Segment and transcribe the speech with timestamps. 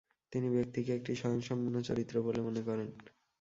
[0.33, 2.89] তিনি ব্যক্তিকে একটি স্বয়ংসম্পর্ণ চরিত্র বলে মনে করেন।